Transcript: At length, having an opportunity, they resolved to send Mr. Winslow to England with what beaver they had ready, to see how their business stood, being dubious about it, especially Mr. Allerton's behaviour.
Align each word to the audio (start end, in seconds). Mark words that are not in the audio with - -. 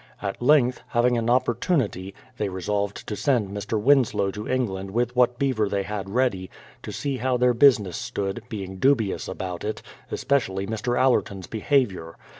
At 0.19 0.41
length, 0.41 0.81
having 0.87 1.15
an 1.15 1.29
opportunity, 1.29 2.15
they 2.37 2.49
resolved 2.49 3.05
to 3.05 3.15
send 3.15 3.51
Mr. 3.51 3.79
Winslow 3.79 4.31
to 4.31 4.47
England 4.49 4.89
with 4.89 5.15
what 5.15 5.37
beaver 5.37 5.69
they 5.69 5.83
had 5.83 6.09
ready, 6.09 6.49
to 6.81 6.91
see 6.91 7.17
how 7.17 7.37
their 7.37 7.53
business 7.53 7.97
stood, 7.97 8.41
being 8.49 8.77
dubious 8.77 9.27
about 9.27 9.63
it, 9.63 9.83
especially 10.09 10.65
Mr. 10.65 10.99
Allerton's 10.99 11.45
behaviour. 11.45 12.15